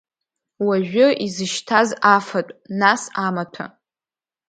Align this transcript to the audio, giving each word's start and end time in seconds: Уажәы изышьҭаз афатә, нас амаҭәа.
Уажәы 0.65 1.07
изышьҭаз 1.25 1.89
афатә, 2.15 2.53
нас 2.79 3.01
амаҭәа. 3.25 3.65